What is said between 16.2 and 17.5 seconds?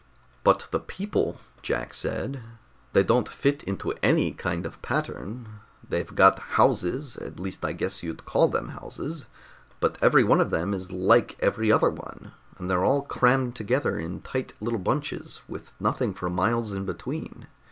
miles in between.